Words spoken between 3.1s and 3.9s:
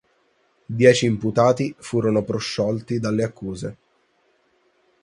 accuse.